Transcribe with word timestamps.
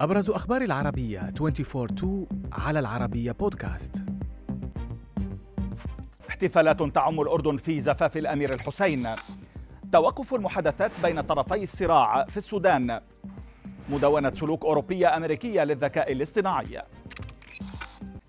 أبرز 0.00 0.30
أخبار 0.30 0.62
العربية 0.62 1.32
24-2 1.38 2.06
على 2.52 2.78
العربية 2.78 3.32
بودكاست 3.32 4.04
احتفالات 6.28 6.82
تعم 6.82 7.20
الأردن 7.20 7.56
في 7.56 7.80
زفاف 7.80 8.16
الأمير 8.16 8.54
الحسين. 8.54 9.08
توقف 9.92 10.34
المحادثات 10.34 10.90
بين 11.02 11.20
طرفي 11.20 11.62
الصراع 11.62 12.24
في 12.24 12.36
السودان. 12.36 13.00
مدونة 13.88 14.30
سلوك 14.30 14.64
أوروبية 14.64 15.16
أمريكية 15.16 15.64
للذكاء 15.64 16.12
الاصطناعي. 16.12 16.82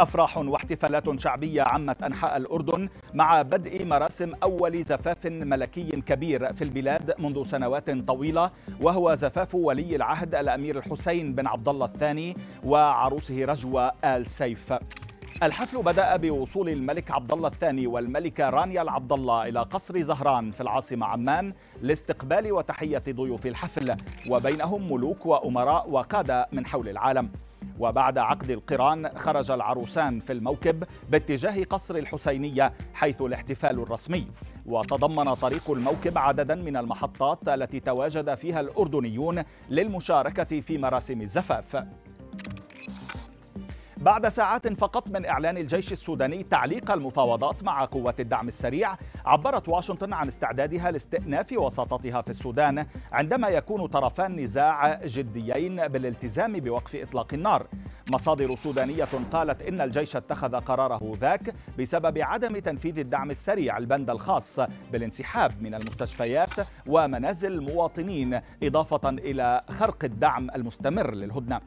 أفراح 0.00 0.38
واحتفالات 0.38 1.20
شعبية 1.20 1.62
عمت 1.62 2.02
أنحاء 2.02 2.36
الأردن 2.36 2.88
مع 3.14 3.42
بدء 3.42 3.84
مراسم 3.84 4.32
أول 4.42 4.82
زفاف 4.82 5.26
ملكي 5.26 6.00
كبير 6.00 6.52
في 6.52 6.62
البلاد 6.62 7.14
منذ 7.18 7.46
سنوات 7.46 7.90
طويلة 7.90 8.50
وهو 8.80 9.14
زفاف 9.14 9.54
ولي 9.54 9.96
العهد 9.96 10.34
الأمير 10.34 10.78
الحسين 10.78 11.34
بن 11.34 11.46
عبد 11.46 11.68
الله 11.68 11.86
الثاني 11.86 12.36
وعروسه 12.64 13.44
رجوة 13.44 13.92
آل 14.04 14.26
سيف. 14.26 14.74
الحفل 15.42 15.82
بدأ 15.82 16.16
بوصول 16.16 16.68
الملك 16.68 17.10
عبد 17.10 17.32
الله 17.32 17.48
الثاني 17.48 17.86
والملكة 17.86 18.50
رانيا 18.50 18.82
العبد 18.82 19.12
الله 19.12 19.48
إلى 19.48 19.60
قصر 19.60 20.02
زهران 20.02 20.50
في 20.50 20.60
العاصمة 20.60 21.06
عمان 21.06 21.52
لاستقبال 21.82 22.52
وتحية 22.52 23.02
ضيوف 23.10 23.46
الحفل 23.46 23.96
وبينهم 24.28 24.92
ملوك 24.92 25.26
وأمراء 25.26 25.90
وقادة 25.90 26.48
من 26.52 26.66
حول 26.66 26.88
العالم. 26.88 27.28
وبعد 27.78 28.18
عقد 28.18 28.50
القران 28.50 29.08
خرج 29.08 29.50
العروسان 29.50 30.20
في 30.20 30.32
الموكب 30.32 30.84
باتجاه 31.10 31.64
قصر 31.64 31.96
الحسينية 31.96 32.72
حيث 32.94 33.22
الاحتفال 33.22 33.78
الرسمي. 33.78 34.26
وتضمن 34.66 35.34
طريق 35.34 35.70
الموكب 35.70 36.18
عددا 36.18 36.54
من 36.54 36.76
المحطات 36.76 37.48
التي 37.48 37.80
تواجد 37.80 38.34
فيها 38.34 38.60
الأردنيون 38.60 39.42
للمشاركة 39.70 40.60
في 40.60 40.78
مراسم 40.78 41.20
الزفاف. 41.20 41.86
بعد 44.06 44.28
ساعات 44.28 44.68
فقط 44.68 45.10
من 45.10 45.26
إعلان 45.26 45.56
الجيش 45.56 45.92
السوداني 45.92 46.42
تعليق 46.42 46.90
المفاوضات 46.90 47.64
مع 47.64 47.84
قوات 47.84 48.20
الدعم 48.20 48.48
السريع 48.48 48.96
عبرت 49.24 49.68
واشنطن 49.68 50.12
عن 50.12 50.28
استعدادها 50.28 50.90
لاستئناف 50.90 51.52
وساطتها 51.52 52.22
في 52.22 52.30
السودان 52.30 52.86
عندما 53.12 53.48
يكون 53.48 53.86
طرفا 53.86 54.28
نزاع 54.28 55.00
جديين 55.04 55.88
بالالتزام 55.88 56.52
بوقف 56.52 56.96
إطلاق 56.96 57.34
النار. 57.34 57.66
مصادر 58.10 58.54
سودانية 58.54 59.08
قالت 59.32 59.62
إن 59.62 59.80
الجيش 59.80 60.16
اتخذ 60.16 60.56
قراره 60.56 61.12
ذاك 61.20 61.54
بسبب 61.78 62.18
عدم 62.18 62.58
تنفيذ 62.58 62.98
الدعم 62.98 63.30
السريع 63.30 63.78
البند 63.78 64.10
الخاص 64.10 64.60
بالانسحاب 64.92 65.62
من 65.62 65.74
المستشفيات 65.74 66.66
ومنازل 66.86 67.52
المواطنين 67.52 68.40
إضافة 68.62 69.08
إلى 69.08 69.60
خرق 69.68 70.04
الدعم 70.04 70.50
المستمر 70.50 71.14
للهدنة. 71.14 71.60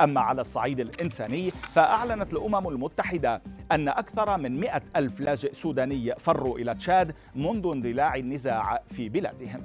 أما 0.00 0.20
على 0.20 0.40
الصعيد 0.40 0.80
الإنساني 0.80 1.52
فأعلنت 1.84 2.32
الأمم 2.32 2.68
المتحدة 2.68 3.42
أن 3.72 3.88
أكثر 3.88 4.38
من 4.38 4.60
مئة 4.60 4.82
ألف 4.96 5.20
لاجئ 5.20 5.52
سوداني 5.52 6.14
فروا 6.18 6.58
إلى 6.58 6.74
تشاد 6.74 7.14
منذ 7.34 7.70
اندلاع 7.74 8.14
النزاع 8.14 8.82
في 8.90 9.08
بلادهم. 9.08 9.60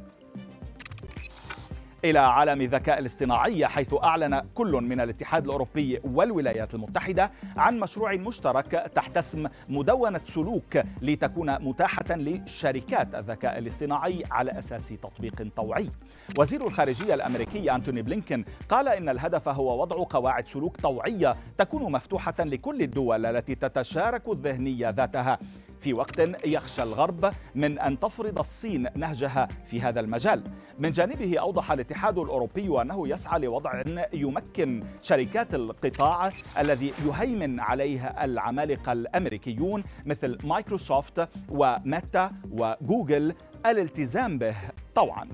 إلى 2.05 2.19
عالم 2.19 2.61
الذكاء 2.61 3.00
الاصطناعي 3.00 3.67
حيث 3.67 3.94
أعلن 4.03 4.42
كل 4.55 4.72
من 4.72 5.02
الاتحاد 5.02 5.45
الأوروبي 5.45 6.00
والولايات 6.03 6.73
المتحدة 6.73 7.31
عن 7.58 7.80
مشروع 7.80 8.14
مشترك 8.14 8.72
تحت 8.95 9.17
اسم 9.17 9.47
مدونة 9.69 10.22
سلوك 10.25 10.77
لتكون 11.02 11.64
متاحة 11.64 12.05
لشركات 12.09 13.16
الذكاء 13.16 13.58
الاصطناعي 13.58 14.23
على 14.31 14.59
أساس 14.59 14.89
تطبيق 14.89 15.47
طوعي. 15.55 15.89
وزير 16.38 16.67
الخارجية 16.67 17.14
الأمريكي 17.14 17.72
أنتوني 17.75 18.02
بلينكن 18.02 18.45
قال 18.70 18.88
إن 18.88 19.09
الهدف 19.09 19.47
هو 19.47 19.81
وضع 19.81 20.05
قواعد 20.09 20.47
سلوك 20.47 20.77
طوعية 20.77 21.36
تكون 21.58 21.92
مفتوحة 21.92 22.36
لكل 22.39 22.81
الدول 22.81 23.25
التي 23.25 23.55
تتشارك 23.55 24.30
الذهنية 24.30 24.89
ذاتها. 24.89 25.39
في 25.82 25.94
وقت 25.94 26.45
يخشى 26.45 26.84
الغرب 26.84 27.32
من 27.56 27.80
أن 27.80 28.00
تفرض 28.00 28.40
الصين 28.40 28.88
نهجها 28.95 29.48
في 29.66 29.82
هذا 29.82 30.00
المجال. 30.00 30.44
من 30.80 30.92
جانبه 30.92 31.40
أوضح 31.40 31.72
الاتحاد 31.72 32.17
الأوروبي 32.17 32.82
أنه 32.82 33.08
يسعى 33.08 33.40
لوضع 33.40 33.84
يمكن 34.14 34.84
شركات 35.02 35.54
القطاع 35.56 36.32
الذي 36.60 36.94
يهيمن 37.06 37.60
عليه 37.60 38.08
العمالقة 38.08 38.92
الأمريكيون 38.92 39.84
مثل 40.06 40.38
مايكروسوفت 40.44 41.30
وميتا 41.50 42.32
وجوجل 42.52 43.36
الالتزام 43.66 44.38
به 44.38 44.56
طوعا. 44.96 45.28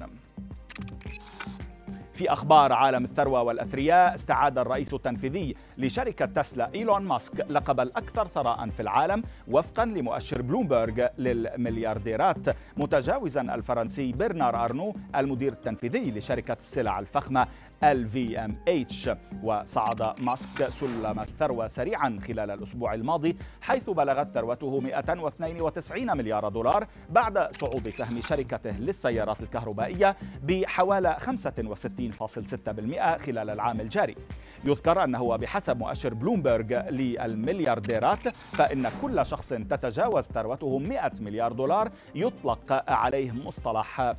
في 2.16 2.32
أخبار 2.32 2.74
عالم 2.74 3.04
الثروة 3.04 3.42
والأثرياء 3.42 4.16
استعاد 4.16 4.58
الرئيس 4.58 4.94
التنفيذي 4.94 5.56
لشركة 5.78 6.26
تسلا 6.26 6.70
إيلون 6.76 7.02
ماسك 7.02 7.46
لقب 7.50 7.80
الأكثر 7.80 8.28
ثراء 8.28 8.70
في 8.70 8.80
العالم 8.80 9.24
وفقا 9.48 9.86
لمؤشر 9.86 10.42
بلومبرج 10.42 11.08
للمليارديرات. 11.18 12.56
متجاوزا 12.78 13.42
الفرنسي 13.42 14.12
برنار 14.12 14.66
أرنو 14.66 14.96
المدير 15.16 15.52
التنفيذي 15.52 16.12
لشركة 16.12 16.58
السلع 16.60 17.00
الفخمة 17.00 17.48
LVMH 17.86 19.10
وصعد 19.44 20.22
ماسك 20.22 20.64
سلم 20.64 21.20
الثروة 21.20 21.68
سريعا 21.68 22.20
خلال 22.28 22.52
الأسبوع 22.52 22.94
الماضي 22.94 23.36
حيث 23.62 23.90
بلغت 23.90 24.28
ثروته 24.28 24.80
192 24.80 26.18
مليار 26.18 26.50
دولار 26.50 26.88
بعد 27.10 27.52
صعود 27.52 27.90
سهم 27.90 28.22
شركته 28.22 28.72
للسيارات 28.72 29.42
الكهربائية 29.42 30.16
بحوالي 30.44 31.18
65.6% 31.20 33.18
خلال 33.18 33.50
العام 33.50 33.82
الجاري. 33.82 34.16
يذكر 34.64 35.04
أنه 35.04 35.36
بحسب 35.36 35.78
مؤشر 35.78 36.14
بلومبرج 36.14 36.74
للمليارديرات 36.74 38.28
فإن 38.38 38.92
كل 39.02 39.26
شخص 39.26 39.50
تتجاوز 39.50 40.24
ثروته 40.24 40.80
100 40.80 41.12
مليار 41.22 41.54
دولار 41.54 41.92
يطلق 42.16 42.92
عليه 42.92 43.32
مصطلح 43.32 44.16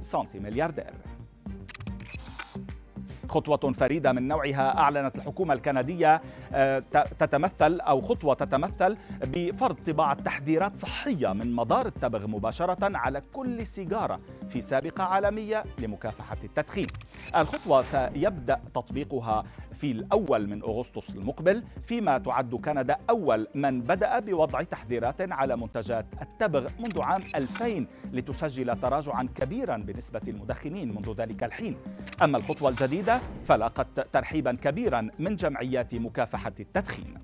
سنتي 0.00 0.38
ملياردير. 0.38 1.05
خطوة 3.36 3.72
فريدة 3.72 4.12
من 4.12 4.28
نوعها 4.28 4.78
أعلنت 4.78 5.16
الحكومة 5.18 5.54
الكندية 5.54 6.20
آه، 6.52 6.78
تتمثل 7.18 7.80
أو 7.80 8.00
خطوة 8.00 8.34
تتمثل 8.34 8.96
بفرض 9.22 9.76
طباعة 9.86 10.14
تحذيرات 10.14 10.76
صحية 10.76 11.32
من 11.32 11.52
مدار 11.52 11.86
التبغ 11.86 12.26
مباشرة 12.26 12.96
على 12.96 13.22
كل 13.32 13.66
سيجارة 13.66 14.20
في 14.50 14.60
سابقة 14.60 15.04
عالمية 15.04 15.64
لمكافحة 15.78 16.36
التدخين. 16.44 16.86
الخطوة 17.36 17.82
سيبدأ 17.82 18.60
تطبيقها 18.74 19.44
في 19.74 19.90
الأول 19.90 20.46
من 20.48 20.62
أغسطس 20.62 21.10
المقبل 21.10 21.62
فيما 21.86 22.18
تعد 22.18 22.54
كندا 22.54 22.96
أول 23.10 23.46
من 23.54 23.80
بدأ 23.80 24.18
بوضع 24.18 24.62
تحذيرات 24.62 25.32
على 25.32 25.56
منتجات 25.56 26.06
التبغ 26.22 26.66
منذ 26.78 27.02
عام 27.02 27.22
2000 27.36 27.86
لتسجل 28.12 28.80
تراجعا 28.80 29.28
كبيرا 29.34 29.76
بنسبة 29.76 30.20
المدخنين 30.28 30.94
منذ 30.94 31.14
ذلك 31.14 31.44
الحين. 31.44 31.76
أما 32.22 32.38
الخطوة 32.38 32.70
الجديدة 32.70 33.20
فلاقت 33.46 34.06
ترحيبا 34.12 34.52
كبيرا 34.52 35.08
من 35.18 35.36
جمعيات 35.36 35.94
مكافحة 35.94 36.52
التدخين. 36.60 37.14